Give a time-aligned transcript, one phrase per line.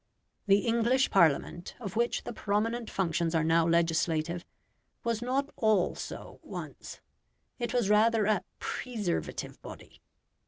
[0.47, 4.43] The English Parliament, of which the prominent functions are now legislative,
[5.03, 6.99] was not all so once.
[7.59, 10.01] It was rather a PRESERVATIVE body.